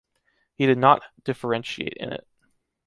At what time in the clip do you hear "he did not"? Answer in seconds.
0.55-1.03